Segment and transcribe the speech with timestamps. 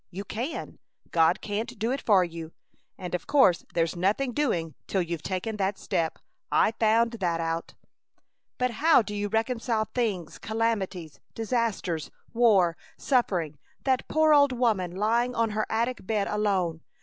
[0.09, 0.79] You can!
[1.11, 2.53] God can't do it for you,
[2.97, 6.17] and of course there's nothing doing till you've taken that step.
[6.51, 7.75] I found that out!"
[8.57, 15.35] "But how do you reconcile things, calamities, disasters, war, suffering, that poor old woman lying
[15.35, 16.81] on her attic bed alone?